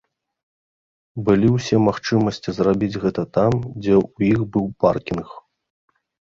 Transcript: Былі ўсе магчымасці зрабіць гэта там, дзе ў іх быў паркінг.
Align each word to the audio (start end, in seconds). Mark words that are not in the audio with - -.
Былі 1.27 1.47
ўсе 1.57 1.75
магчымасці 1.89 2.49
зрабіць 2.61 2.91
гэта 3.05 3.21
там, 3.37 3.53
дзе 3.81 3.93
ў 4.03 4.33
іх 4.33 4.39
быў 4.59 4.65
паркінг. 4.85 5.27